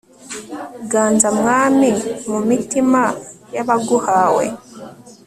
ganza 0.91 1.29
mwami, 1.39 1.89
mu 2.29 2.39
mitima 2.49 3.01
y'abaguhawe 3.55 4.45